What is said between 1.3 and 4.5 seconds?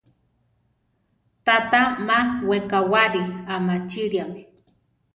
Tata má wekáwari amachiliame.